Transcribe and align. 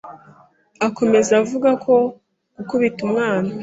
akomeza 0.87 1.31
avuga 1.41 1.69
ko 1.83 1.95
gukubita 2.55 2.99
umwana 3.07 3.51